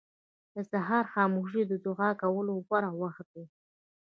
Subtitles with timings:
[0.55, 3.45] •د سهار خاموشي د دعا کولو غوره وخت دی.